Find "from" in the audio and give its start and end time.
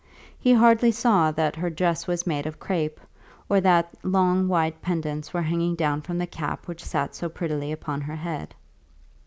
6.01-6.17